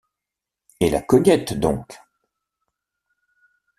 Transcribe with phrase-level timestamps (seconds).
[0.79, 2.01] Et la Cognette donc!